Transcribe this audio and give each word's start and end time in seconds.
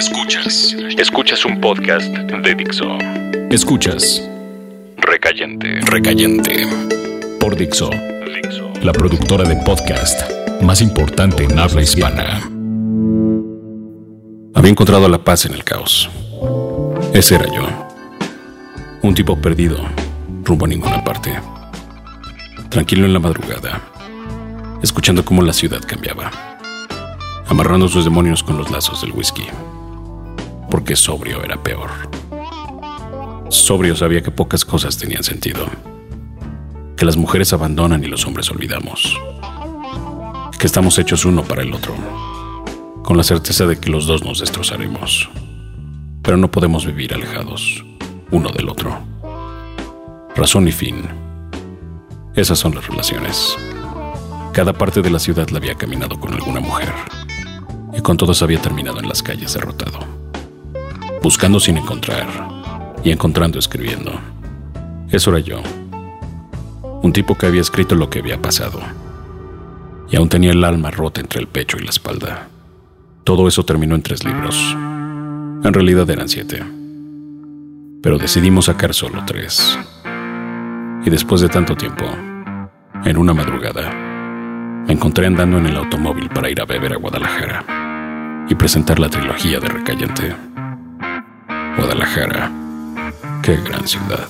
Escuchas. 0.00 0.74
Escuchas 0.96 1.44
un 1.44 1.60
podcast 1.60 2.06
de 2.10 2.54
Dixo. 2.54 2.86
Escuchas. 3.50 4.26
Recayente. 4.96 5.78
Recayente. 5.82 6.66
Por 7.38 7.54
Dixo. 7.54 7.90
Dixo. 7.90 8.72
La 8.80 8.92
productora 8.92 9.46
de 9.46 9.56
podcast 9.56 10.22
más 10.62 10.80
importante 10.80 11.44
en 11.44 11.58
habla 11.58 11.82
hispana. 11.82 12.40
Había 14.54 14.70
encontrado 14.70 15.06
la 15.06 15.22
paz 15.22 15.44
en 15.44 15.52
el 15.52 15.64
caos. 15.64 16.08
Ese 17.12 17.34
era 17.34 17.54
yo. 17.54 17.68
Un 19.02 19.14
tipo 19.14 19.38
perdido, 19.38 19.86
rumbo 20.44 20.64
a 20.64 20.68
ninguna 20.68 21.04
parte. 21.04 21.38
Tranquilo 22.70 23.04
en 23.04 23.12
la 23.12 23.18
madrugada, 23.18 23.82
escuchando 24.82 25.26
cómo 25.26 25.42
la 25.42 25.52
ciudad 25.52 25.82
cambiaba 25.86 26.30
amarrando 27.50 27.88
sus 27.88 28.04
demonios 28.04 28.44
con 28.44 28.56
los 28.56 28.70
lazos 28.70 29.02
del 29.02 29.10
whisky. 29.10 29.42
Porque 30.70 30.96
sobrio 30.96 31.42
era 31.42 31.62
peor. 31.62 31.90
Sobrio 33.48 33.96
sabía 33.96 34.22
que 34.22 34.30
pocas 34.30 34.64
cosas 34.64 34.96
tenían 34.96 35.24
sentido. 35.24 35.66
Que 36.96 37.04
las 37.04 37.16
mujeres 37.16 37.52
abandonan 37.52 38.04
y 38.04 38.06
los 38.06 38.24
hombres 38.26 38.50
olvidamos. 38.50 39.18
Que 40.58 40.66
estamos 40.66 40.98
hechos 40.98 41.24
uno 41.24 41.42
para 41.42 41.62
el 41.62 41.74
otro. 41.74 41.94
Con 43.02 43.16
la 43.16 43.24
certeza 43.24 43.66
de 43.66 43.78
que 43.78 43.90
los 43.90 44.06
dos 44.06 44.24
nos 44.24 44.38
destrozaremos. 44.38 45.28
Pero 46.22 46.36
no 46.36 46.50
podemos 46.50 46.86
vivir 46.86 47.14
alejados, 47.14 47.84
uno 48.30 48.50
del 48.50 48.68
otro. 48.68 48.98
Razón 50.36 50.68
y 50.68 50.72
fin. 50.72 51.02
Esas 52.36 52.58
son 52.58 52.74
las 52.74 52.86
relaciones. 52.86 53.56
Cada 54.52 54.72
parte 54.72 55.02
de 55.02 55.10
la 55.10 55.18
ciudad 55.18 55.48
la 55.50 55.58
había 55.58 55.74
caminado 55.74 56.18
con 56.20 56.32
alguna 56.32 56.60
mujer 56.60 56.92
y 57.92 58.00
con 58.00 58.16
todos 58.16 58.42
había 58.42 58.60
terminado 58.60 59.00
en 59.00 59.08
las 59.08 59.22
calles 59.22 59.54
derrotado, 59.54 59.98
buscando 61.22 61.60
sin 61.60 61.78
encontrar 61.78 62.26
y 63.04 63.10
encontrando 63.10 63.58
escribiendo. 63.58 64.12
Eso 65.10 65.30
era 65.30 65.40
yo, 65.40 65.60
un 67.02 67.12
tipo 67.12 67.36
que 67.36 67.46
había 67.46 67.60
escrito 67.60 67.94
lo 67.94 68.10
que 68.10 68.20
había 68.20 68.40
pasado 68.40 68.80
y 70.10 70.16
aún 70.16 70.28
tenía 70.28 70.50
el 70.50 70.64
alma 70.64 70.90
rota 70.90 71.20
entre 71.20 71.40
el 71.40 71.46
pecho 71.46 71.76
y 71.78 71.84
la 71.84 71.90
espalda. 71.90 72.48
Todo 73.24 73.46
eso 73.46 73.64
terminó 73.64 73.94
en 73.94 74.02
tres 74.02 74.24
libros. 74.24 74.56
En 75.62 75.72
realidad 75.72 76.08
eran 76.10 76.28
siete, 76.28 76.62
pero 78.02 78.18
decidimos 78.18 78.66
sacar 78.66 78.92
solo 78.92 79.22
tres. 79.26 79.78
Y 81.04 81.10
después 81.10 81.40
de 81.40 81.48
tanto 81.48 81.76
tiempo, 81.76 82.04
en 83.04 83.16
una 83.16 83.32
madrugada, 83.32 83.90
me 84.86 84.92
encontré 84.92 85.26
andando 85.26 85.58
en 85.58 85.66
el 85.66 85.76
automóvil 85.76 86.28
para 86.30 86.50
ir 86.50 86.60
a 86.60 86.64
beber 86.64 86.94
a 86.94 86.96
Guadalajara 86.96 88.46
y 88.48 88.54
presentar 88.54 88.98
la 88.98 89.08
trilogía 89.08 89.60
de 89.60 89.68
Recayente. 89.68 90.49
Guadalajara, 91.80 92.52
qué 93.42 93.56
gran 93.56 93.88
ciudad. 93.88 94.28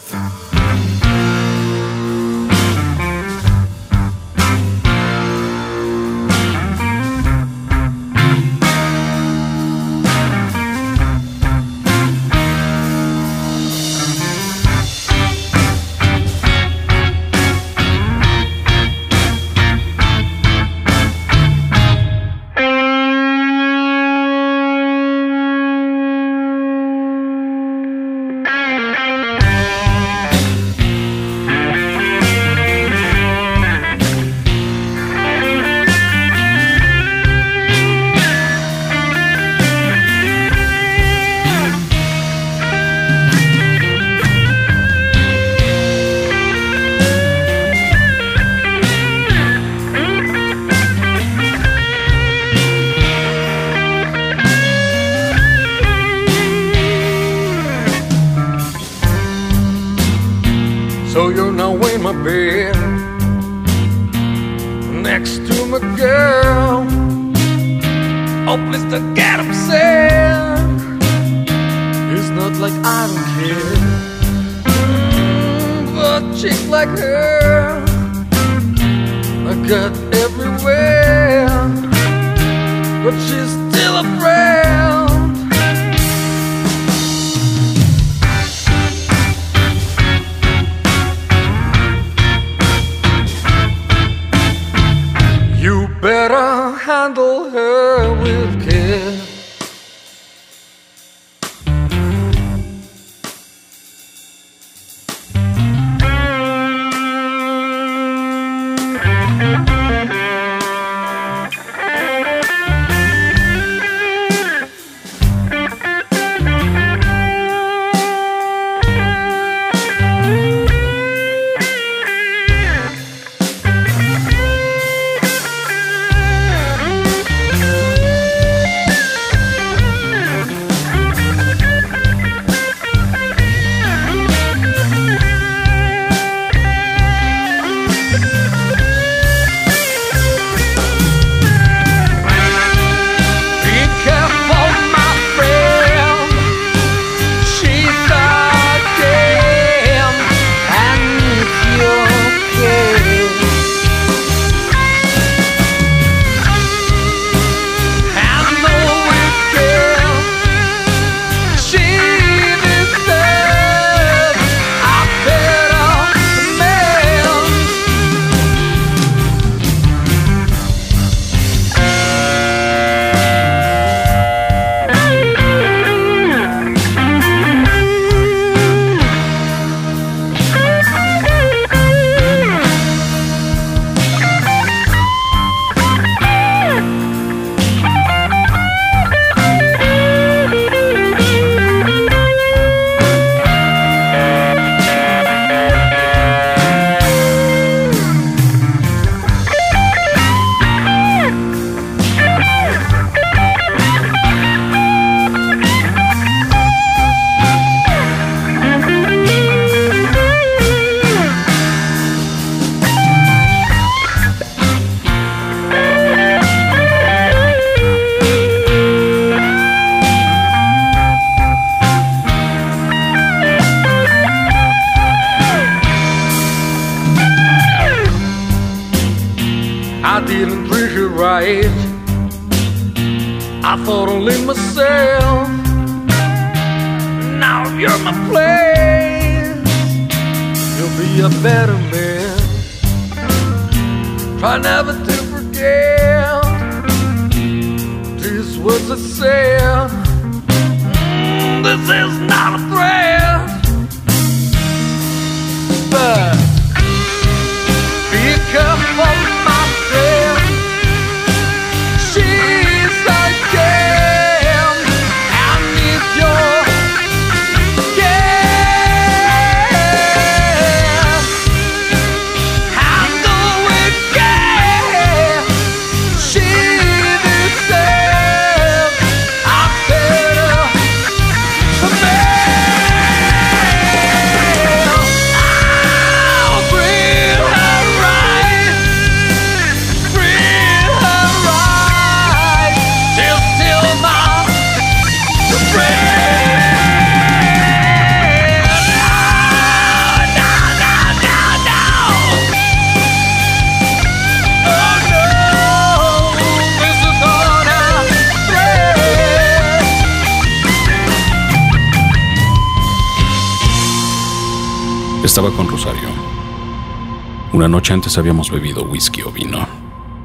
Una 317.61 317.69
noche 317.69 317.93
antes 317.93 318.17
habíamos 318.17 318.51
bebido 318.51 318.85
whisky 318.85 319.21
o 319.21 319.31
vino, 319.31 319.69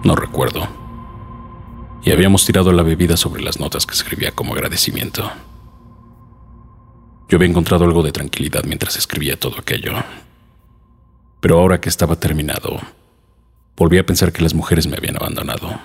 no 0.06 0.16
recuerdo. 0.16 0.70
Y 2.02 2.12
habíamos 2.12 2.46
tirado 2.46 2.72
la 2.72 2.82
bebida 2.82 3.18
sobre 3.18 3.44
las 3.44 3.60
notas 3.60 3.86
que 3.86 3.94
escribía 3.94 4.32
como 4.32 4.54
agradecimiento. 4.54 5.30
Yo 7.28 7.36
había 7.36 7.50
encontrado 7.50 7.84
algo 7.84 8.04
de 8.04 8.14
tranquilidad 8.14 8.64
mientras 8.64 8.96
escribía 8.96 9.38
todo 9.38 9.60
aquello. 9.60 9.96
Pero 11.42 11.60
ahora 11.60 11.82
que 11.82 11.90
estaba 11.90 12.16
terminado, 12.16 12.80
volví 13.76 13.98
a 13.98 14.06
pensar 14.06 14.32
que 14.32 14.42
las 14.42 14.54
mujeres 14.54 14.88
me 14.88 14.96
habían 14.96 15.18
abandonado. 15.18 15.78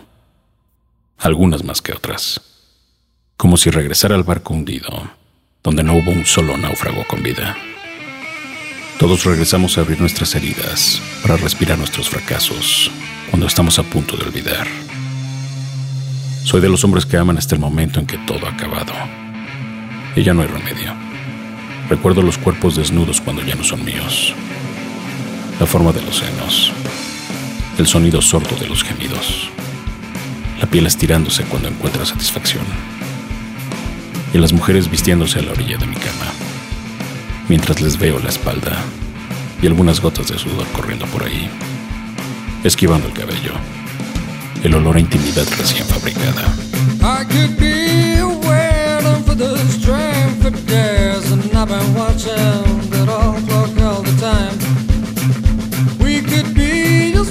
Algunas 1.19 1.65
más 1.65 1.83
que 1.83 1.93
otras. 1.93 2.41
Como 3.37 3.57
si 3.57 3.71
regresara 3.71 4.15
al 4.15 4.23
barco 4.23 4.55
hundido, 4.55 5.11
donde 5.65 5.83
no 5.83 5.95
hubo 5.95 6.13
un 6.13 6.27
solo 6.27 6.57
náufrago 6.57 7.05
con 7.09 7.25
vida. 7.25 7.57
Todos 9.01 9.25
regresamos 9.25 9.79
a 9.79 9.81
abrir 9.81 9.99
nuestras 9.99 10.35
heridas 10.35 11.01
para 11.23 11.39
respirar 11.39 11.79
nuestros 11.79 12.11
fracasos 12.11 12.91
cuando 13.31 13.47
estamos 13.47 13.79
a 13.79 13.83
punto 13.83 14.15
de 14.15 14.25
olvidar. 14.25 14.67
Soy 16.45 16.61
de 16.61 16.69
los 16.69 16.85
hombres 16.85 17.07
que 17.07 17.17
aman 17.17 17.39
hasta 17.39 17.55
el 17.55 17.63
momento 17.63 17.99
en 17.99 18.05
que 18.05 18.19
todo 18.19 18.47
ha 18.47 18.51
acabado. 18.51 18.93
Y 20.15 20.23
ya 20.23 20.35
no 20.35 20.43
hay 20.43 20.49
remedio. 20.49 20.93
Recuerdo 21.89 22.21
los 22.21 22.37
cuerpos 22.37 22.77
desnudos 22.77 23.23
cuando 23.23 23.43
ya 23.43 23.55
no 23.55 23.65
son 23.65 23.83
míos. 23.87 24.35
La 25.59 25.65
forma 25.65 25.93
de 25.93 26.03
los 26.03 26.17
senos. 26.17 26.71
El 27.79 27.87
sonido 27.87 28.21
sordo 28.21 28.55
de 28.57 28.67
los 28.67 28.85
gemidos. 28.85 29.49
La 30.61 30.67
piel 30.67 30.85
estirándose 30.85 31.45
cuando 31.45 31.69
encuentra 31.69 32.05
satisfacción. 32.05 32.67
Y 34.35 34.39
las 34.39 34.53
mujeres 34.53 34.91
vistiéndose 34.91 35.39
a 35.39 35.43
la 35.43 35.53
orilla 35.53 35.79
de 35.79 35.87
mi 35.87 35.97
cama 35.97 36.50
mientras 37.51 37.81
les 37.81 37.99
veo 37.99 38.21
la 38.21 38.29
espalda 38.29 38.79
y 39.61 39.67
algunas 39.67 40.01
gotas 40.01 40.29
de 40.29 40.39
sudor 40.39 40.69
corriendo 40.69 41.05
por 41.07 41.25
ahí, 41.25 41.51
esquivando 42.63 43.09
el 43.09 43.13
cabello, 43.13 43.55
el 44.63 44.73
olor 44.77 44.97
a 44.97 45.01
intimidad 45.01 45.45
recién 45.59 45.85
fabricada. 45.85 46.45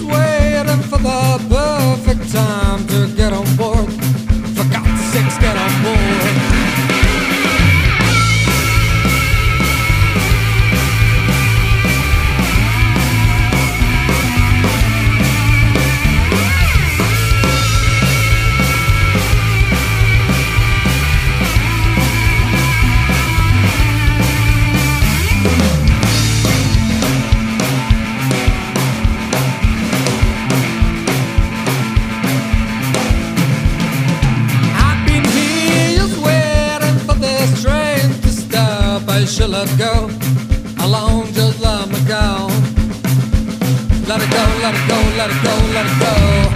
Waiting 0.09 0.81
for 0.89 0.97
the 0.97 1.39
perfect 1.49 2.31
time 2.31 2.85
to 2.87 3.07
get 3.15 3.31
on 3.31 3.45
should 39.39 39.51
let 39.51 39.69
go. 39.77 40.09
Alone, 40.83 41.31
just 41.31 41.61
let 41.61 41.87
me 41.87 41.99
go. 42.05 42.47
Let 44.05 44.21
it 44.21 44.31
go, 44.31 44.43
let 44.63 44.75
it 44.75 44.87
go, 44.89 44.99
let 45.17 45.29
it 45.29 45.43
go, 45.43 45.55
let 45.73 45.85
it 45.85 45.99
go. 45.99 46.48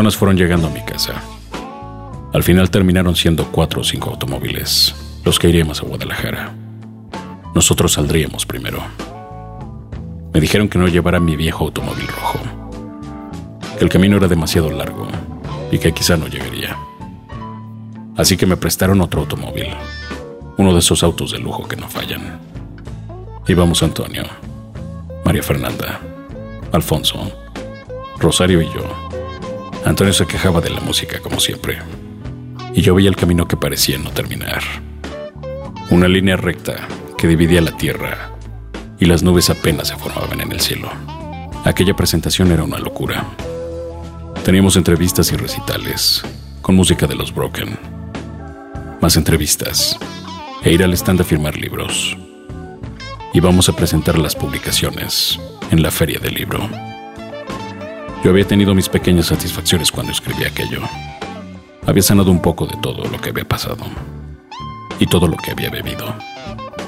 Personas 0.00 0.16
fueron 0.16 0.38
llegando 0.38 0.68
a 0.68 0.70
mi 0.70 0.80
casa. 0.80 1.12
Al 2.32 2.42
final 2.42 2.70
terminaron 2.70 3.14
siendo 3.14 3.44
cuatro 3.52 3.82
o 3.82 3.84
cinco 3.84 4.08
automóviles 4.08 4.94
los 5.26 5.38
que 5.38 5.50
iríamos 5.50 5.82
a 5.82 5.84
Guadalajara. 5.84 6.54
Nosotros 7.54 7.92
saldríamos 7.92 8.46
primero. 8.46 8.82
Me 10.32 10.40
dijeron 10.40 10.70
que 10.70 10.78
no 10.78 10.88
llevara 10.88 11.20
mi 11.20 11.36
viejo 11.36 11.66
automóvil 11.66 12.08
rojo, 12.08 12.38
que 13.76 13.84
el 13.84 13.90
camino 13.90 14.16
era 14.16 14.26
demasiado 14.26 14.70
largo 14.70 15.06
y 15.70 15.78
que 15.78 15.92
quizá 15.92 16.16
no 16.16 16.28
llegaría. 16.28 16.78
Así 18.16 18.38
que 18.38 18.46
me 18.46 18.56
prestaron 18.56 19.02
otro 19.02 19.20
automóvil, 19.20 19.66
uno 20.56 20.72
de 20.72 20.78
esos 20.78 21.02
autos 21.02 21.32
de 21.32 21.40
lujo 21.40 21.68
que 21.68 21.76
no 21.76 21.90
fallan. 21.90 22.40
Íbamos 23.46 23.82
Antonio, 23.82 24.24
María 25.26 25.42
Fernanda, 25.42 26.00
Alfonso, 26.72 27.30
Rosario 28.18 28.62
y 28.62 28.66
yo. 28.72 29.09
Antonio 29.84 30.12
se 30.12 30.26
quejaba 30.26 30.60
de 30.60 30.70
la 30.70 30.80
música 30.80 31.20
como 31.20 31.40
siempre, 31.40 31.78
y 32.74 32.82
yo 32.82 32.94
veía 32.94 33.08
el 33.08 33.16
camino 33.16 33.48
que 33.48 33.56
parecía 33.56 33.98
no 33.98 34.10
terminar. 34.10 34.62
Una 35.90 36.06
línea 36.06 36.36
recta 36.36 36.86
que 37.18 37.26
dividía 37.26 37.60
la 37.60 37.76
tierra 37.76 38.30
y 38.98 39.06
las 39.06 39.22
nubes 39.22 39.50
apenas 39.50 39.88
se 39.88 39.96
formaban 39.96 40.40
en 40.40 40.52
el 40.52 40.60
cielo. 40.60 40.90
Aquella 41.64 41.94
presentación 41.94 42.52
era 42.52 42.62
una 42.62 42.78
locura. 42.78 43.24
Teníamos 44.44 44.76
entrevistas 44.76 45.32
y 45.32 45.36
recitales, 45.36 46.22
con 46.62 46.76
música 46.76 47.06
de 47.06 47.14
los 47.14 47.34
Broken. 47.34 47.78
Más 49.00 49.16
entrevistas, 49.16 49.98
e 50.62 50.72
ir 50.72 50.84
al 50.84 50.92
stand 50.92 51.22
a 51.22 51.24
firmar 51.24 51.56
libros. 51.56 52.16
Íbamos 53.32 53.68
a 53.68 53.76
presentar 53.76 54.18
las 54.18 54.34
publicaciones 54.34 55.40
en 55.70 55.82
la 55.82 55.90
feria 55.90 56.18
del 56.18 56.34
libro. 56.34 56.68
Yo 58.22 58.30
había 58.30 58.46
tenido 58.46 58.74
mis 58.74 58.88
pequeñas 58.88 59.26
satisfacciones 59.26 59.90
cuando 59.90 60.12
escribí 60.12 60.44
aquello. 60.44 60.82
Había 61.86 62.02
sanado 62.02 62.30
un 62.30 62.42
poco 62.42 62.66
de 62.66 62.76
todo 62.82 63.04
lo 63.04 63.18
que 63.18 63.30
había 63.30 63.48
pasado 63.48 63.86
y 64.98 65.06
todo 65.06 65.26
lo 65.26 65.36
que 65.38 65.52
había 65.52 65.70
bebido. 65.70 66.14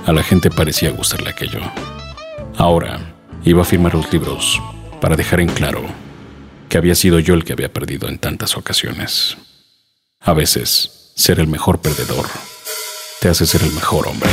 A 0.05 0.13
la 0.13 0.23
gente 0.23 0.51
parecía 0.51 0.91
gustarle 0.91 1.31
aquello. 1.31 1.61
Ahora 2.59 3.15
iba 3.45 3.63
a 3.63 3.65
firmar 3.65 3.95
los 3.95 4.13
libros 4.13 4.61
para 5.01 5.17
dejar 5.17 5.41
en 5.41 5.49
claro 5.49 5.83
que 6.69 6.77
había 6.77 6.95
sido 6.95 7.19
yo 7.19 7.35
el 7.35 7.45
que 7.45 7.55
había 7.55 7.73
perdido 7.73 8.09
en 8.09 8.19
tantas 8.19 8.57
ocasiones. 8.57 9.39
A 10.21 10.35
veces, 10.35 11.13
ser 11.17 11.41
el 11.41 11.47
mejor 11.47 11.81
perdedor 11.81 12.27
te 13.21 13.29
hace 13.29 13.47
ser 13.47 13.63
el 13.63 13.73
mejor 13.73 14.07
hombre. 14.09 14.29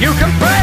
You 0.00 0.12
can 0.14 0.30
pray. 0.40 0.59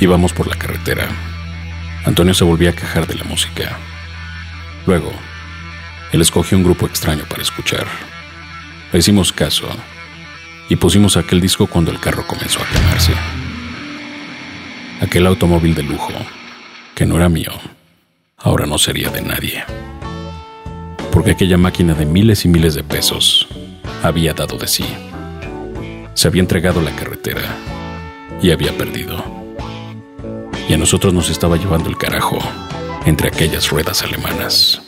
Íbamos 0.00 0.32
por 0.32 0.46
la 0.46 0.54
carretera. 0.54 1.08
Antonio 2.04 2.32
se 2.32 2.44
volvía 2.44 2.70
a 2.70 2.74
quejar 2.74 3.06
de 3.08 3.16
la 3.16 3.24
música. 3.24 3.78
Luego, 4.86 5.12
él 6.12 6.22
escogió 6.22 6.56
un 6.56 6.62
grupo 6.62 6.86
extraño 6.86 7.24
para 7.28 7.42
escuchar. 7.42 7.86
Le 8.92 9.00
hicimos 9.00 9.32
caso 9.32 9.68
y 10.68 10.76
pusimos 10.76 11.16
aquel 11.16 11.40
disco 11.40 11.66
cuando 11.66 11.90
el 11.90 11.98
carro 11.98 12.26
comenzó 12.26 12.60
a 12.62 12.66
quemarse. 12.68 13.12
Aquel 15.00 15.26
automóvil 15.26 15.74
de 15.74 15.82
lujo, 15.82 16.12
que 16.94 17.04
no 17.04 17.16
era 17.16 17.28
mío, 17.28 17.52
ahora 18.36 18.66
no 18.66 18.78
sería 18.78 19.10
de 19.10 19.22
nadie. 19.22 19.64
Porque 21.10 21.32
aquella 21.32 21.56
máquina 21.56 21.94
de 21.94 22.06
miles 22.06 22.44
y 22.44 22.48
miles 22.48 22.74
de 22.74 22.84
pesos 22.84 23.48
había 24.04 24.32
dado 24.32 24.58
de 24.58 24.68
sí. 24.68 24.86
Se 26.14 26.28
había 26.28 26.40
entregado 26.40 26.80
la 26.82 26.94
carretera 26.94 27.56
y 28.40 28.52
había 28.52 28.76
perdido 28.76 29.37
y 30.68 30.74
a 30.74 30.78
nosotros 30.78 31.14
nos 31.14 31.30
estaba 31.30 31.56
llevando 31.56 31.88
el 31.88 31.96
carajo 31.96 32.38
entre 33.06 33.28
aquellas 33.28 33.70
ruedas 33.70 34.02
alemanas. 34.02 34.82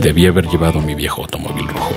Debía 0.00 0.30
haber 0.30 0.48
llevado 0.48 0.80
mi 0.80 0.94
viejo 0.94 1.22
automóvil 1.22 1.68
rojo. 1.68 1.94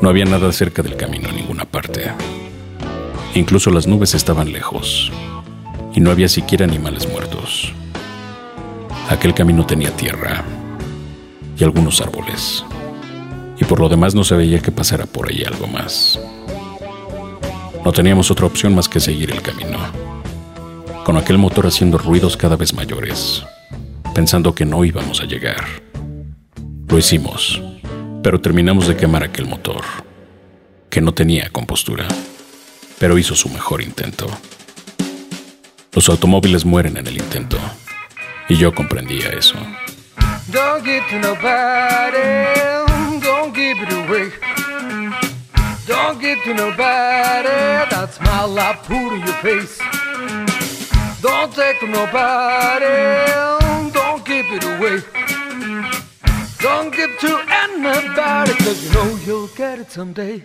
No 0.00 0.08
había 0.08 0.24
nada 0.24 0.52
cerca 0.52 0.82
del 0.82 0.96
camino 0.96 1.28
en 1.28 1.36
ninguna 1.36 1.64
parte. 1.64 2.12
Incluso 3.34 3.70
las 3.70 3.86
nubes 3.86 4.14
estaban 4.14 4.52
lejos 4.52 5.10
y 5.92 6.00
no 6.00 6.10
había 6.10 6.28
siquiera 6.28 6.64
animales 6.64 7.10
muertos. 7.10 7.72
Aquel 9.08 9.34
camino 9.34 9.66
tenía 9.66 9.90
tierra 9.96 10.44
y 11.58 11.64
algunos 11.64 12.00
árboles. 12.00 12.64
Y 13.60 13.64
por 13.64 13.80
lo 13.80 13.88
demás 13.88 14.14
no 14.14 14.24
se 14.24 14.36
veía 14.36 14.60
que 14.60 14.72
pasara 14.72 15.06
por 15.06 15.28
ahí 15.28 15.42
algo 15.44 15.66
más. 15.66 16.18
No 17.84 17.92
teníamos 17.92 18.30
otra 18.30 18.46
opción 18.46 18.74
más 18.74 18.88
que 18.88 18.98
seguir 18.98 19.30
el 19.30 19.42
camino, 19.42 19.78
con 21.04 21.18
aquel 21.18 21.36
motor 21.36 21.66
haciendo 21.66 21.98
ruidos 21.98 22.34
cada 22.34 22.56
vez 22.56 22.72
mayores, 22.72 23.44
pensando 24.14 24.54
que 24.54 24.64
no 24.64 24.86
íbamos 24.86 25.20
a 25.20 25.24
llegar. 25.24 25.66
Lo 26.88 26.96
hicimos, 26.96 27.60
pero 28.22 28.40
terminamos 28.40 28.88
de 28.88 28.96
quemar 28.96 29.22
aquel 29.22 29.46
motor, 29.46 29.82
que 30.88 31.02
no 31.02 31.12
tenía 31.12 31.50
compostura, 31.50 32.06
pero 32.98 33.18
hizo 33.18 33.34
su 33.34 33.50
mejor 33.50 33.82
intento. 33.82 34.28
Los 35.92 36.08
automóviles 36.08 36.64
mueren 36.64 36.96
en 36.96 37.06
el 37.06 37.18
intento, 37.18 37.58
y 38.48 38.56
yo 38.56 38.74
comprendía 38.74 39.28
eso. 39.28 39.56
Don't 40.50 40.82
get 40.86 41.02
to 41.10 41.18
nobody, 41.18 42.18
don't 43.20 43.54
it 43.58 43.92
away. 43.92 44.53
Give 46.24 46.42
to 46.44 46.54
nobody 46.54 47.50
that 47.92 48.14
smile 48.14 48.58
I 48.58 48.72
put 48.76 49.12
in 49.12 49.20
your 49.28 49.36
face. 49.44 49.76
Don't 51.20 51.52
take 51.52 51.76
from 51.76 51.90
nobody, 51.90 52.96
don't 53.92 54.24
give 54.24 54.46
it 54.48 54.64
away. 54.64 55.02
Don't 56.60 56.94
give 56.96 57.10
to 57.20 57.32
anybody, 57.46 58.54
cause 58.64 58.82
you 58.82 58.94
know 58.94 59.16
you'll 59.26 59.48
get 59.48 59.80
it 59.80 59.90
someday. 59.90 60.42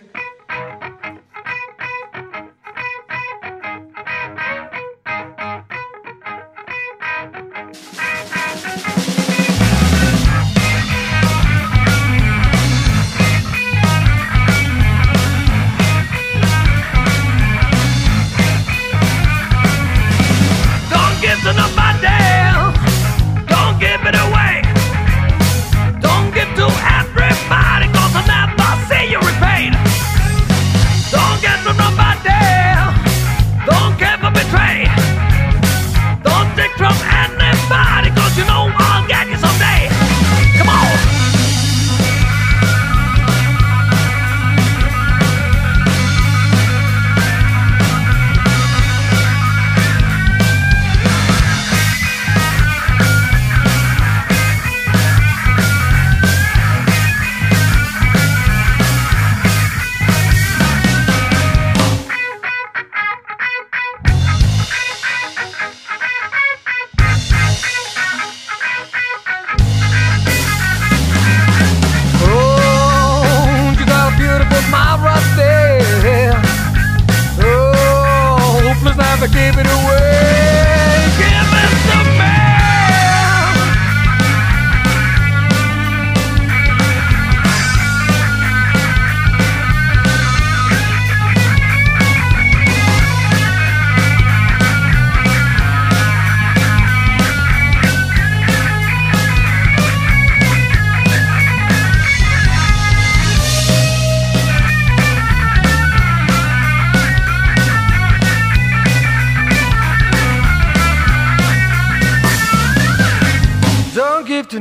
Never 79.19 79.33
give 79.33 79.57
it 79.57 79.67
away. 79.67 79.98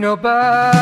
Nobody, 0.08 0.77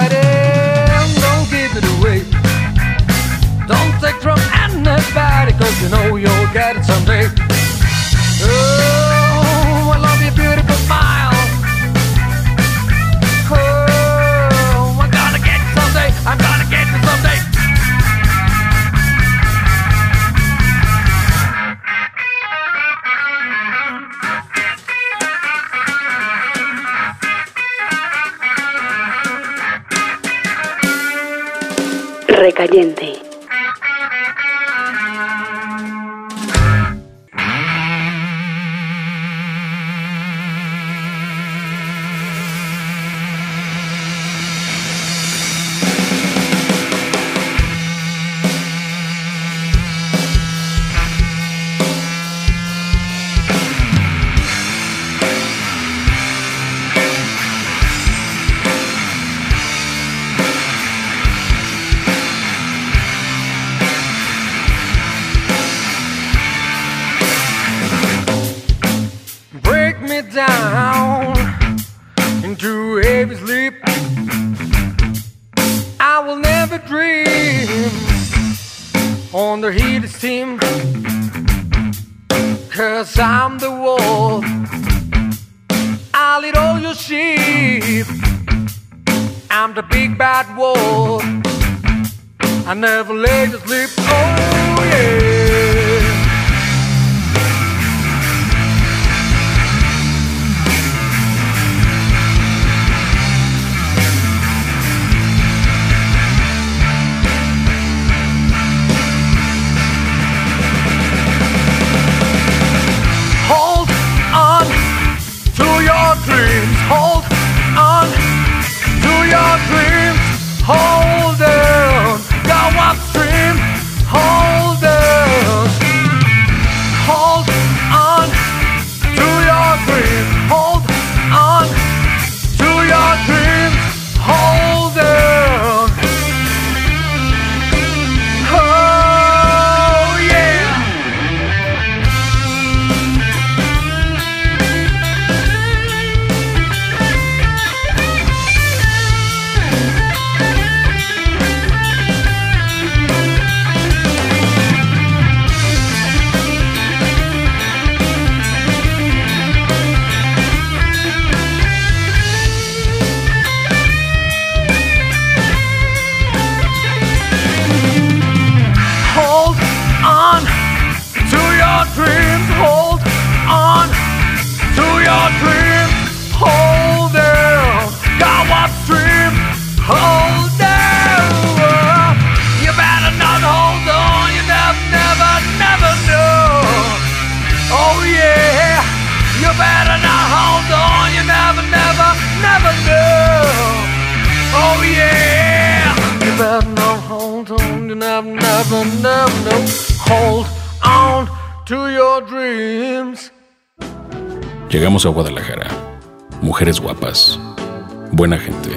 Buena 208.26 208.42
gente. 208.42 208.70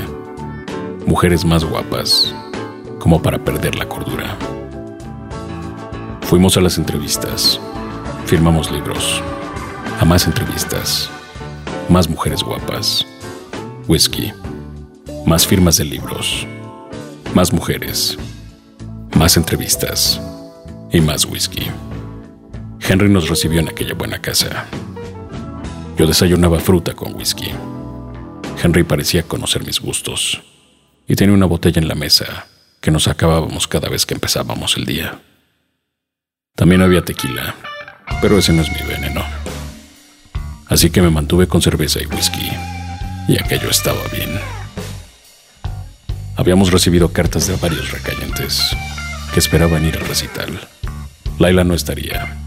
Mujeres 1.08 1.44
más 1.44 1.64
guapas. 1.64 2.36
Como 3.00 3.20
para 3.20 3.44
perder 3.44 3.74
la 3.74 3.90
cordura. 3.90 4.38
Fuimos 6.22 6.56
a 6.56 6.62
las 6.62 6.78
entrevistas. 6.78 7.60
Firmamos 8.28 8.72
libros. 8.72 9.24
A 10.00 10.06
más 10.06 10.28
entrevistas. 10.28 11.10
Más 11.90 12.08
mujeres 12.08 12.44
guapas. 12.44 13.08
Whisky. 13.88 14.32
Más 15.26 15.48
firmas 15.48 15.78
de 15.78 15.86
libros. 15.86 16.46
Más 17.34 17.52
mujeres. 17.52 18.20
Más 19.16 19.36
entrevistas. 19.36 20.22
Y 20.92 21.02
más 21.02 21.26
whisky. 21.26 21.72
Henry 22.88 23.10
nos 23.10 23.30
recibió 23.30 23.62
en 23.62 23.70
aquella 23.70 23.96
buena 23.96 24.22
casa. 24.22 24.68
Yo 25.98 26.06
desayunaba 26.06 26.60
fruta 26.60 26.94
con 26.94 27.16
whisky. 27.16 27.52
Henry 28.62 28.84
parecía 28.84 29.24
conocer 29.24 29.66
mis 29.66 29.80
gustos 29.80 30.42
y 31.08 31.16
tenía 31.16 31.34
una 31.34 31.46
botella 31.46 31.80
en 31.80 31.88
la 31.88 31.96
mesa 31.96 32.48
que 32.82 32.92
nos 32.92 33.08
acabábamos 33.08 33.68
cada 33.68 33.88
vez 33.88 34.06
que 34.06 34.14
empezábamos 34.14 34.76
el 34.76 34.86
día. 34.86 35.22
También 36.56 36.82
había 36.82 37.04
tequila, 37.04 37.56
pero 38.22 38.38
ese 38.38 38.52
no 38.52 38.62
es 38.62 38.70
mi 38.70 38.86
veneno. 38.86 39.24
Así 40.68 40.90
que 40.90 41.02
me 41.02 41.10
mantuve 41.10 41.48
con 41.48 41.62
cerveza 41.62 42.02
y 42.02 42.06
whisky, 42.06 42.52
y 43.30 43.40
aquello 43.40 43.70
estaba 43.70 44.02
bien. 44.12 44.40
Habíamos 46.36 46.72
recibido 46.72 47.14
cartas 47.14 47.48
de 47.48 47.56
varios 47.56 47.92
recayentes 47.92 48.62
que 49.34 49.40
esperaban 49.40 49.86
ir 49.86 49.96
al 49.98 50.08
recital. 50.08 50.68
Laila 51.38 51.64
no 51.64 51.74
estaría. 51.74 52.38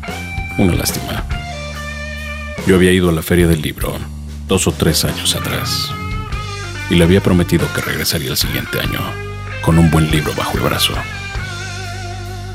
Una 0.58 0.74
lástima. 0.74 1.26
Yo 2.66 2.76
había 2.76 2.92
ido 2.92 3.08
a 3.08 3.12
la 3.12 3.22
feria 3.22 3.48
del 3.48 3.62
libro 3.62 3.98
dos 4.52 4.66
o 4.66 4.72
tres 4.72 5.06
años 5.06 5.34
atrás 5.34 5.88
y 6.90 6.96
le 6.96 7.04
había 7.04 7.22
prometido 7.22 7.66
que 7.72 7.80
regresaría 7.80 8.28
el 8.28 8.36
siguiente 8.36 8.80
año 8.80 9.00
con 9.62 9.78
un 9.78 9.90
buen 9.90 10.10
libro 10.10 10.34
bajo 10.36 10.58
el 10.58 10.62
brazo. 10.62 10.92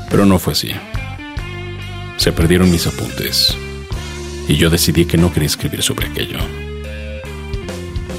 Pero 0.08 0.24
no 0.24 0.38
fue 0.38 0.52
así. 0.52 0.70
Se 2.16 2.30
perdieron 2.30 2.70
mis 2.70 2.86
apuntes 2.86 3.52
y 4.46 4.54
yo 4.54 4.70
decidí 4.70 5.06
que 5.06 5.16
no 5.16 5.32
quería 5.32 5.48
escribir 5.48 5.82
sobre 5.82 6.06
aquello. 6.06 6.38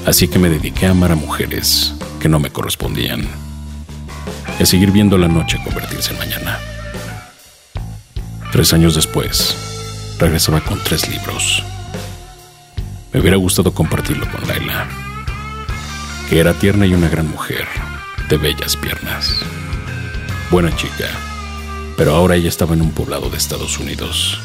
Así 0.04 0.28
que 0.28 0.38
me 0.38 0.50
dediqué 0.50 0.84
a 0.84 0.90
amar 0.90 1.12
a 1.12 1.16
mujeres 1.16 1.94
que 2.20 2.28
no 2.28 2.38
me 2.38 2.50
correspondían 2.50 3.26
y 4.58 4.62
a 4.62 4.66
seguir 4.66 4.90
viendo 4.90 5.16
la 5.16 5.28
noche 5.28 5.58
convertirse 5.64 6.12
en 6.12 6.18
mañana. 6.18 6.58
Tres 8.52 8.74
años 8.74 8.94
después, 8.94 9.56
regresaba 10.18 10.60
con 10.60 10.78
tres 10.84 11.08
libros. 11.08 11.64
Me 13.12 13.20
hubiera 13.20 13.36
gustado 13.36 13.74
compartirlo 13.74 14.30
con 14.30 14.46
Laila, 14.46 14.86
que 16.28 16.38
era 16.38 16.54
tierna 16.54 16.86
y 16.86 16.94
una 16.94 17.08
gran 17.08 17.28
mujer, 17.28 17.66
de 18.28 18.36
bellas 18.36 18.76
piernas. 18.76 19.34
Buena 20.50 20.74
chica, 20.76 21.08
pero 21.96 22.14
ahora 22.14 22.36
ella 22.36 22.48
estaba 22.48 22.74
en 22.74 22.82
un 22.82 22.92
poblado 22.92 23.28
de 23.28 23.36
Estados 23.36 23.78
Unidos, 23.78 24.40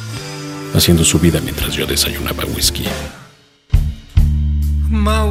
haciendo 0.73 1.03
su 1.03 1.19
vida 1.19 1.39
mientras 1.41 1.75
yo 1.75 1.85
desayunaba 1.85 2.43
whisky. 2.55 2.85
My 4.89 5.29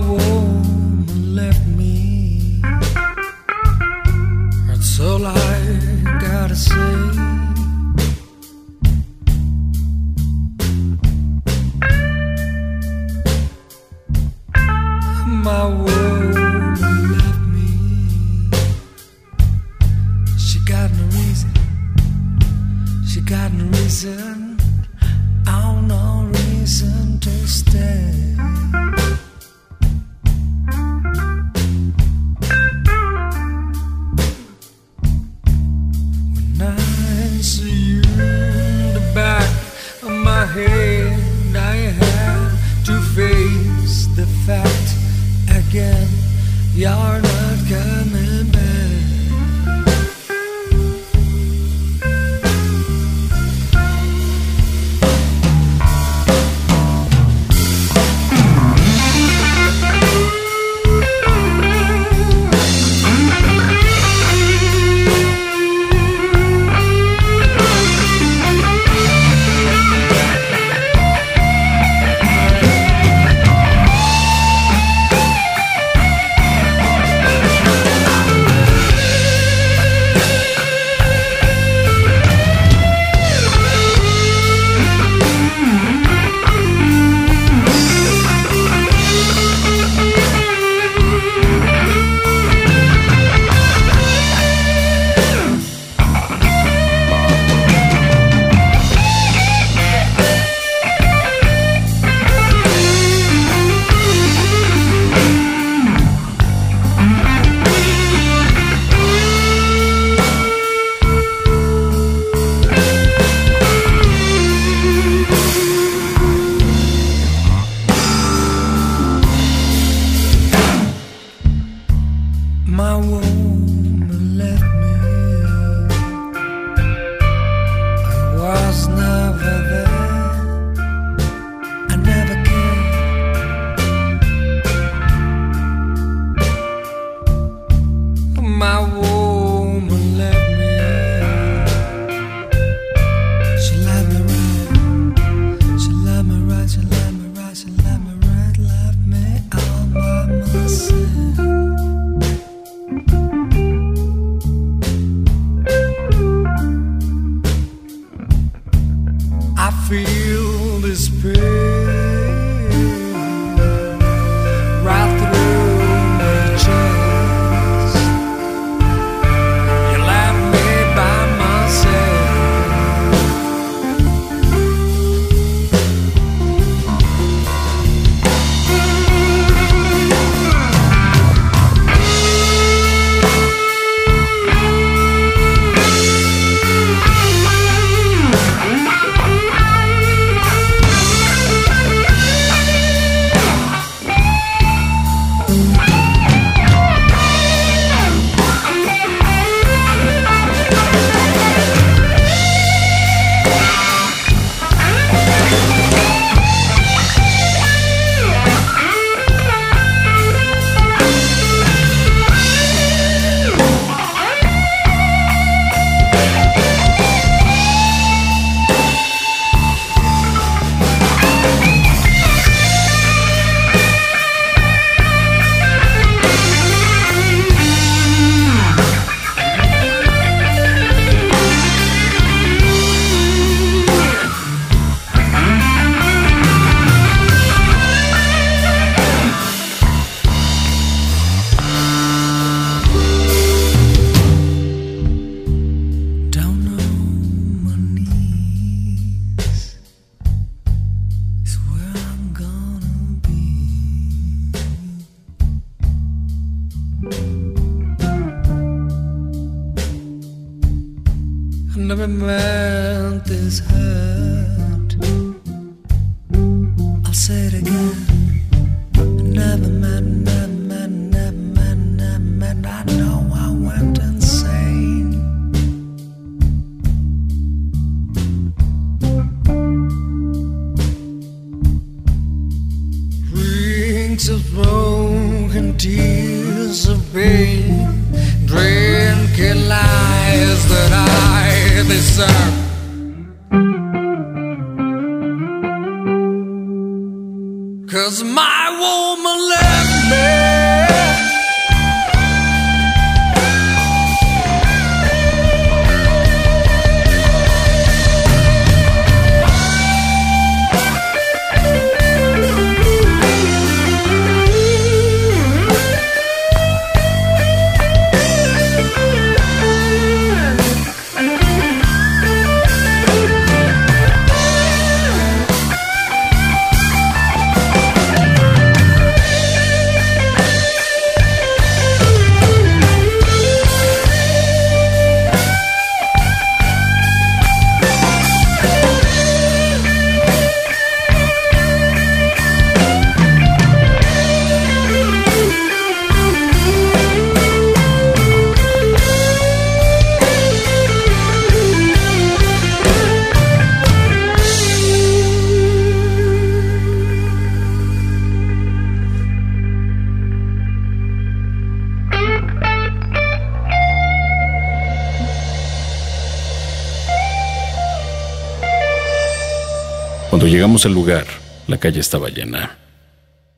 Cuando 370.45 370.57
llegamos 370.57 370.85
al 370.85 370.93
lugar, 370.93 371.25
la 371.69 371.79
calle 371.79 372.01
estaba 372.01 372.29
llena. 372.29 372.77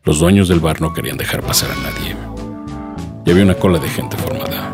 Los 0.04 0.20
dueños 0.20 0.46
del 0.46 0.60
bar 0.60 0.80
no 0.80 0.94
querían 0.94 1.16
dejar 1.16 1.42
pasar 1.42 1.72
a 1.72 1.74
nadie. 1.74 2.14
Y 3.24 3.30
había 3.32 3.42
una 3.42 3.56
cola 3.56 3.80
de 3.80 3.88
gente 3.88 4.16
formada. 4.16 4.72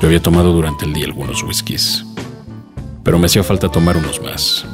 Yo 0.00 0.08
había 0.08 0.20
tomado 0.20 0.52
durante 0.52 0.86
el 0.86 0.92
día 0.92 1.04
algunos 1.04 1.44
whiskies, 1.44 2.04
pero 3.04 3.20
me 3.20 3.26
hacía 3.26 3.44
falta 3.44 3.68
tomar 3.68 3.96
unos 3.96 4.20
más. 4.22 4.66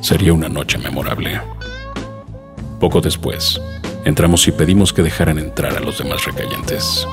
Sería 0.00 0.32
una 0.32 0.48
noche 0.48 0.78
memorable. 0.78 1.38
Poco 2.80 3.02
después, 3.02 3.60
entramos 4.06 4.48
y 4.48 4.52
pedimos 4.52 4.94
que 4.94 5.02
dejaran 5.02 5.38
entrar 5.38 5.76
a 5.76 5.80
los 5.80 5.98
demás 5.98 6.24
recayentes. 6.24 7.06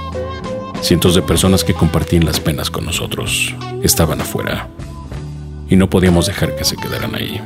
Cientos 0.82 1.14
de 1.16 1.24
personas 1.24 1.66
que 1.66 1.74
compartían 1.74 2.24
las 2.24 2.40
penas 2.40 2.72
con 2.72 2.86
nosotros 2.86 3.54
estaban 3.82 4.22
afuera 4.22 4.70
y 5.68 5.76
no 5.76 5.90
podíamos 5.90 6.28
dejar 6.28 6.56
que 6.56 6.64
se 6.64 6.78
quedaran 6.78 7.16
ahí. 7.16 7.42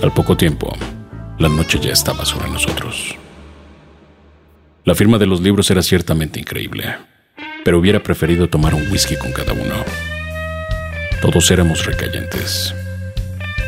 Al 0.00 0.12
poco 0.12 0.36
tiempo, 0.36 0.72
la 1.38 1.48
noche 1.48 1.80
ya 1.80 1.90
estaba 1.92 2.24
sobre 2.24 2.48
nosotros. 2.48 3.16
La 4.84 4.94
firma 4.94 5.18
de 5.18 5.26
los 5.26 5.40
libros 5.40 5.68
era 5.72 5.82
ciertamente 5.82 6.38
increíble, 6.38 6.96
pero 7.64 7.80
hubiera 7.80 8.00
preferido 8.00 8.48
tomar 8.48 8.74
un 8.74 8.88
whisky 8.92 9.16
con 9.16 9.32
cada 9.32 9.52
uno. 9.52 9.74
Todos 11.20 11.50
éramos 11.50 11.84
recayentes. 11.84 12.72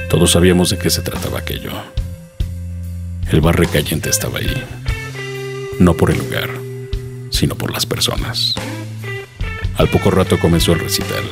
Todos 0.09 0.31
sabíamos 0.31 0.71
de 0.71 0.79
qué 0.79 0.89
se 0.89 1.03
trataba 1.03 1.41
aquello. 1.41 1.73
El 3.33 3.41
bar 3.41 3.59
recayente 3.59 4.09
estaba 4.09 4.39
ahí, 4.39 4.65
no 5.81 5.97
por 5.97 6.13
el 6.13 6.19
lugar, 6.19 6.51
sino 7.31 7.57
por 7.57 7.73
las 7.73 7.87
personas. 7.87 8.55
Al 9.77 9.89
poco 9.89 10.13
rato 10.13 10.39
comenzó 10.39 10.75
el 10.75 10.81
recital. 10.81 11.25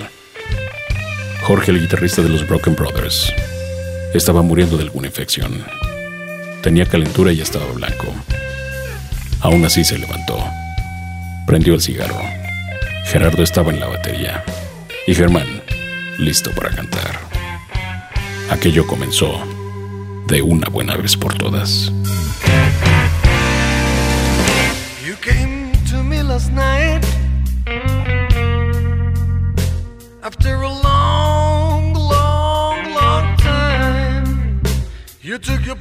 Jorge, 1.42 1.70
el 1.70 1.80
guitarrista 1.80 2.20
de 2.20 2.30
los 2.30 2.46
Broken 2.48 2.74
Brothers, 2.74 3.32
estaba 4.14 4.42
muriendo 4.42 4.76
de 4.76 4.84
alguna 4.84 5.08
infección. 5.08 5.64
Tenía 6.62 6.86
calentura 6.86 7.32
y 7.32 7.40
estaba 7.40 7.66
blanco. 7.72 8.06
Aún 9.40 9.64
así 9.64 9.84
se 9.84 9.98
levantó. 9.98 10.38
Prendió 11.46 11.74
el 11.74 11.80
cigarro. 11.80 12.20
Gerardo 13.06 13.42
estaba 13.42 13.70
en 13.70 13.80
la 13.80 13.86
batería. 13.86 14.44
Y 15.06 15.14
Germán, 15.14 15.62
listo 16.18 16.50
para 16.52 16.70
cantar. 16.70 17.18
Aquello 18.50 18.86
comenzó 18.86 19.42
de 20.26 20.42
una 20.42 20.68
buena 20.68 20.96
vez 20.96 21.16
por 21.16 21.34
todas. 21.34 21.92
You 35.38 35.56
took 35.56 35.66
your 35.66 35.77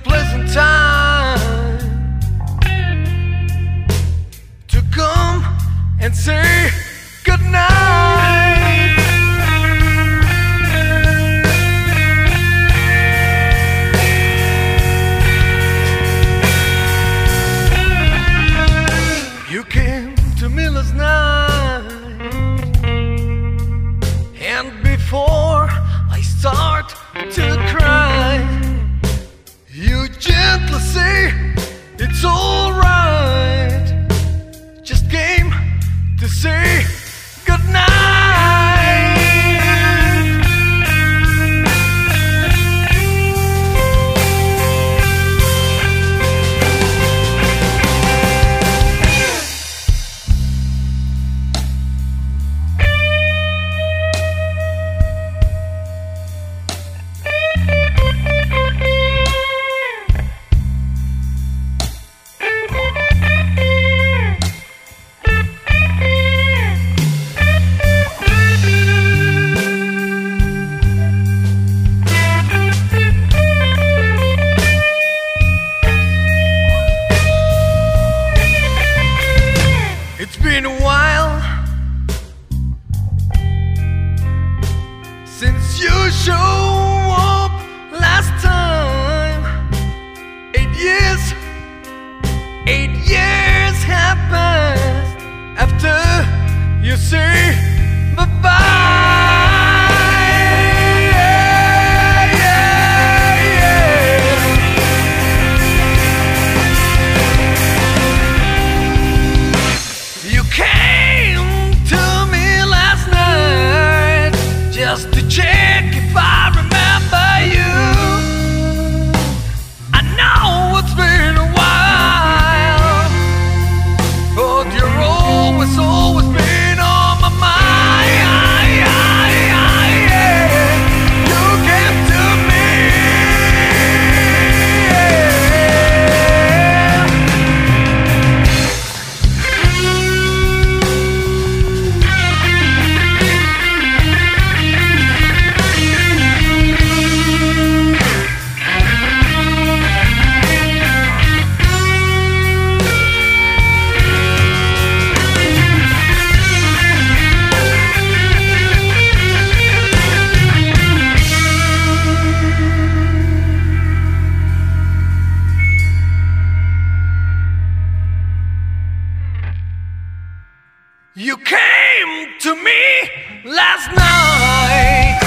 You 171.38 171.44
came 171.44 172.33
to 172.40 172.56
me 172.56 173.10
last 173.46 173.92
night. 173.96 175.27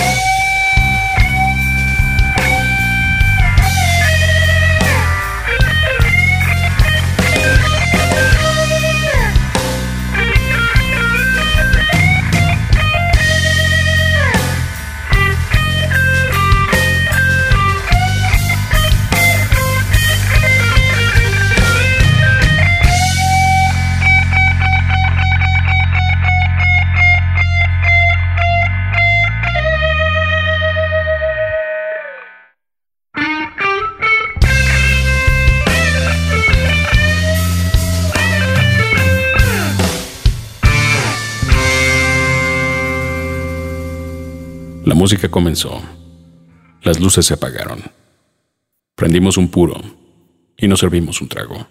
Música 45.01 45.31
comenzó. 45.31 45.81
Las 46.83 47.01
luces 47.01 47.25
se 47.25 47.33
apagaron. 47.33 47.83
Prendimos 48.95 49.39
un 49.39 49.51
puro 49.51 49.81
y 50.59 50.69
nos 50.69 50.81
servimos 50.81 51.23
un 51.23 51.29
trago. 51.31 51.67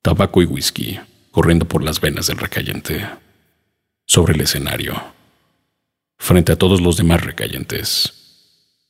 Tabaco 0.00 0.40
y 0.40 0.44
whisky 0.44 1.00
corriendo 1.32 1.66
por 1.66 1.82
las 1.82 2.00
venas 2.00 2.28
del 2.28 2.38
recayente. 2.38 3.04
Sobre 4.06 4.34
el 4.34 4.42
escenario, 4.42 4.94
frente 6.18 6.52
a 6.52 6.56
todos 6.56 6.80
los 6.80 6.96
demás 6.96 7.20
recayentes, 7.24 8.12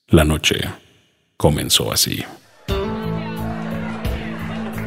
la 0.09 0.25
noche 0.25 0.61
comenzó 1.39 1.91
así. 1.93 2.23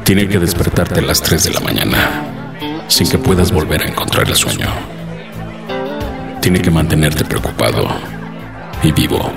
Tiene 0.04 0.28
que 0.28 0.38
despertarte 0.38 1.00
a 1.00 1.02
las 1.02 1.20
3 1.22 1.42
de 1.42 1.50
la 1.50 1.60
mañana, 1.60 2.84
sin 2.86 3.08
que 3.10 3.18
puedas 3.18 3.50
volver 3.50 3.82
a 3.82 3.88
encontrar 3.88 4.28
el 4.28 4.36
sueño. 4.36 4.68
Tiene 6.40 6.62
que 6.62 6.70
mantenerte 6.70 7.24
preocupado 7.24 8.14
y 8.84 8.92
vivo, 8.92 9.32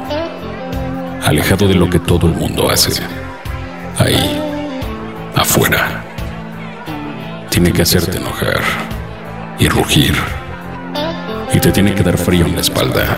alejado 1.23 1.67
de 1.67 1.75
lo 1.75 1.89
que 1.89 1.99
todo 1.99 2.27
el 2.27 2.33
mundo 2.33 2.69
hace, 2.69 3.01
ahí, 3.97 4.41
afuera. 5.35 6.03
Tiene 7.49 7.71
que 7.71 7.83
hacerte 7.83 8.17
enojar 8.17 8.59
y 9.57 9.69
rugir, 9.69 10.15
y 11.53 11.59
te 11.59 11.71
tiene 11.71 11.95
que 11.95 12.03
dar 12.03 12.17
frío 12.17 12.45
en 12.45 12.55
la 12.55 12.61
espalda, 12.61 13.17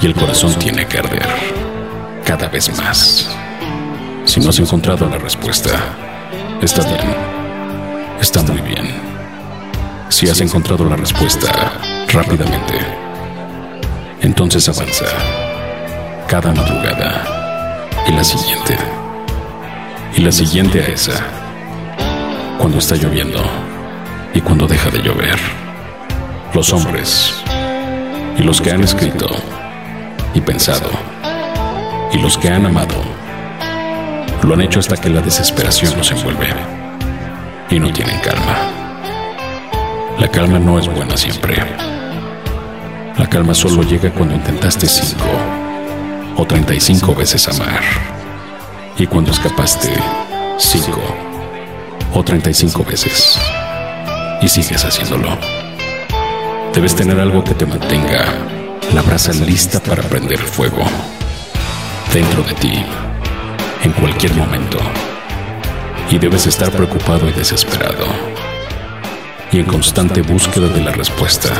y 0.00 0.06
el 0.06 0.14
corazón 0.14 0.52
tiene 0.54 0.86
que 0.86 0.98
arder 0.98 1.28
cada 2.24 2.48
vez 2.48 2.76
más. 2.76 3.30
Si 4.24 4.40
no 4.40 4.50
has 4.50 4.58
encontrado 4.58 5.08
la 5.08 5.18
respuesta, 5.18 5.70
está 6.60 6.82
bien, 6.84 7.14
está 8.20 8.42
muy 8.42 8.60
bien. 8.62 9.10
Si 10.08 10.28
has 10.28 10.40
encontrado 10.40 10.84
la 10.84 10.96
respuesta 10.96 11.72
rápidamente, 12.12 13.09
entonces 14.20 14.68
avanza. 14.68 15.06
Cada 16.28 16.52
madrugada. 16.52 17.88
Y 18.06 18.12
la 18.12 18.24
siguiente. 18.24 18.76
Y 20.16 20.20
la 20.20 20.32
siguiente 20.32 20.80
a 20.80 20.86
esa. 20.86 21.24
Cuando 22.58 22.78
está 22.78 22.96
lloviendo. 22.96 23.42
Y 24.34 24.40
cuando 24.40 24.66
deja 24.66 24.90
de 24.90 25.02
llover. 25.02 25.38
Los 26.52 26.72
hombres. 26.72 27.34
Y 28.38 28.42
los 28.42 28.60
que 28.60 28.72
han 28.72 28.82
escrito. 28.82 29.28
Y 30.34 30.40
pensado. 30.40 30.90
Y 32.12 32.18
los 32.18 32.36
que 32.36 32.50
han 32.50 32.66
amado. 32.66 33.02
Lo 34.42 34.54
han 34.54 34.60
hecho 34.60 34.80
hasta 34.80 34.96
que 34.96 35.08
la 35.08 35.22
desesperación 35.22 35.96
los 35.96 36.10
envuelve. 36.10 36.48
Y 37.70 37.78
no 37.78 37.92
tienen 37.92 38.18
calma. 38.20 38.56
La 40.18 40.28
calma 40.28 40.58
no 40.58 40.78
es 40.78 40.86
buena 40.88 41.16
siempre 41.16 41.99
calma 43.30 43.54
solo 43.54 43.84
llega 43.84 44.10
cuando 44.10 44.34
intentaste 44.34 44.88
cinco 44.88 45.24
o 46.36 46.44
treinta 46.44 46.74
y 46.74 46.80
cinco 46.80 47.14
veces 47.14 47.48
amar. 47.48 47.80
Y 48.98 49.06
cuando 49.06 49.30
escapaste 49.30 49.94
cinco 50.58 51.00
o 52.12 52.24
treinta 52.24 52.50
y 52.50 52.54
cinco 52.54 52.84
veces. 52.84 53.38
Y 54.42 54.48
sigues 54.48 54.84
haciéndolo. 54.84 55.38
Debes 56.74 56.96
tener 56.96 57.20
algo 57.20 57.44
que 57.44 57.54
te 57.54 57.66
mantenga 57.66 58.24
la 58.92 59.02
brasa 59.02 59.32
lista 59.32 59.78
para 59.78 60.02
prender 60.02 60.38
fuego. 60.38 60.82
Dentro 62.12 62.42
de 62.42 62.54
ti. 62.54 62.84
En 63.84 63.92
cualquier 63.92 64.34
momento. 64.34 64.78
Y 66.10 66.18
debes 66.18 66.48
estar 66.48 66.72
preocupado 66.72 67.28
y 67.28 67.32
desesperado. 67.32 68.06
Y 69.52 69.60
en 69.60 69.66
constante 69.66 70.20
búsqueda 70.22 70.66
de 70.66 70.80
la 70.80 70.90
respuesta 70.90 71.50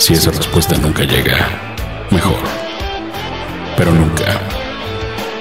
si 0.00 0.14
esa 0.14 0.30
respuesta 0.30 0.78
nunca 0.78 1.04
llega, 1.04 1.76
mejor. 2.10 2.40
Pero 3.76 3.92
nunca 3.92 4.40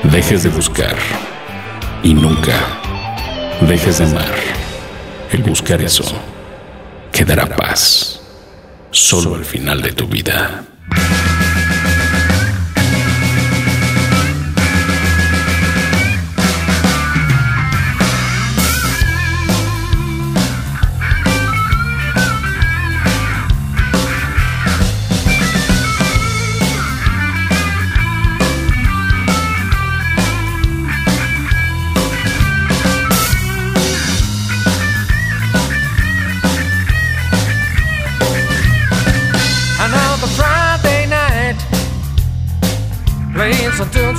dejes 0.03 0.43
de 0.43 0.49
buscar 0.49 0.97
y 2.03 2.13
nunca 2.13 2.51
dejes 3.61 3.99
de 3.99 4.03
amar. 4.03 4.35
El 5.31 5.43
buscar 5.43 5.81
eso 5.81 6.03
que 7.13 7.23
dará 7.23 7.45
paz 7.45 8.19
solo 8.91 9.35
al 9.35 9.45
final 9.45 9.81
de 9.81 9.93
tu 9.93 10.07
vida. 10.07 10.65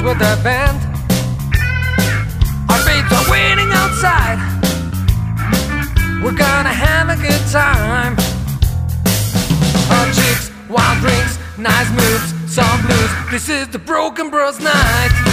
Some 0.01 0.07
with 0.07 0.19
the 0.19 0.39
band. 0.43 0.79
Our 2.71 2.79
feet 2.87 3.05
are 3.13 3.31
waiting 3.31 3.71
outside. 3.73 4.39
We're 6.23 6.37
gonna 6.37 6.73
have 6.73 7.09
a 7.09 7.17
good 7.17 7.43
time. 7.51 8.17
Hot 9.89 10.09
chicks, 10.15 10.51
wild 10.69 11.01
drinks, 11.01 11.39
nice 11.59 11.91
moves, 11.91 12.53
some 12.53 12.81
blues. 12.87 13.11
This 13.31 13.49
is 13.49 13.69
the 13.69 13.79
Broken 13.79 14.31
Bros 14.31 14.61
night. 14.61 15.30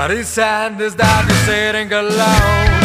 What 0.00 0.12
is 0.12 0.28
sad 0.30 0.80
is 0.80 0.96
that 0.96 1.26
you're 1.28 1.36
sitting 1.44 1.92
alone. 1.92 2.79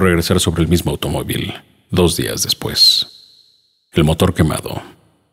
Regresar 0.00 0.40
sobre 0.40 0.62
el 0.62 0.68
mismo 0.68 0.90
automóvil 0.90 1.54
dos 1.90 2.16
días 2.16 2.42
después. 2.42 3.06
El 3.92 4.02
motor 4.02 4.34
quemado, 4.34 4.82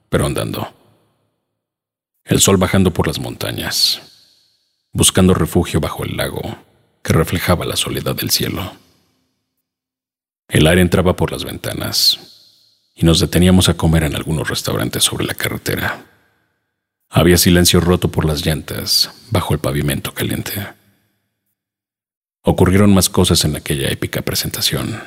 pero 0.07 0.27
andando. 0.27 0.71
El 2.23 2.39
sol 2.39 2.57
bajando 2.57 2.93
por 2.93 3.07
las 3.07 3.19
montañas, 3.19 4.01
buscando 4.93 5.33
refugio 5.33 5.79
bajo 5.79 6.03
el 6.03 6.15
lago 6.15 6.41
que 7.01 7.13
reflejaba 7.13 7.65
la 7.65 7.75
soledad 7.75 8.15
del 8.15 8.29
cielo. 8.29 8.73
El 10.47 10.67
aire 10.67 10.81
entraba 10.81 11.15
por 11.15 11.31
las 11.31 11.43
ventanas 11.43 12.19
y 12.93 13.03
nos 13.03 13.19
deteníamos 13.19 13.67
a 13.67 13.73
comer 13.73 14.03
en 14.03 14.15
algunos 14.15 14.47
restaurantes 14.47 15.03
sobre 15.03 15.25
la 15.25 15.33
carretera. 15.33 16.05
Había 17.09 17.37
silencio 17.37 17.79
roto 17.79 18.09
por 18.11 18.25
las 18.25 18.45
llantas 18.45 19.11
bajo 19.31 19.55
el 19.55 19.59
pavimento 19.59 20.13
caliente. 20.13 20.80
Ocurrieron 22.43 22.93
más 22.93 23.09
cosas 23.09 23.45
en 23.45 23.55
aquella 23.55 23.89
épica 23.89 24.23
presentación, 24.23 24.99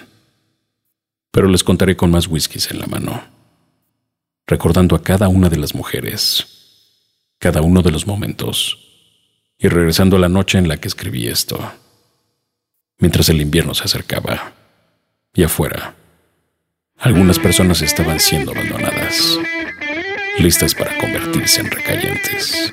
pero 1.32 1.49
les 1.49 1.64
contaré 1.64 1.97
con 1.97 2.12
más 2.12 2.28
whiskies 2.28 2.70
en 2.70 2.78
la 2.78 2.87
mano, 2.87 3.24
recordando 4.47 4.95
a 4.95 5.03
cada 5.03 5.26
una 5.26 5.49
de 5.49 5.57
las 5.57 5.74
mujeres, 5.74 6.47
cada 7.39 7.61
uno 7.61 7.82
de 7.82 7.91
los 7.91 8.07
momentos, 8.07 8.78
y 9.59 9.66
regresando 9.66 10.16
a 10.16 10.20
la 10.20 10.28
noche 10.28 10.59
en 10.59 10.68
la 10.68 10.76
que 10.76 10.87
escribí 10.87 11.26
esto, 11.26 11.72
mientras 12.99 13.28
el 13.28 13.41
invierno 13.41 13.74
se 13.74 13.85
acercaba 13.85 14.53
y 15.35 15.43
afuera, 15.43 15.97
algunas 16.99 17.41
personas 17.41 17.82
estaban 17.82 18.20
siendo 18.20 18.53
abandonadas, 18.53 19.41
listas 20.39 20.72
para 20.72 20.97
convertirse 20.99 21.62
en 21.62 21.70
recayentes. 21.72 22.72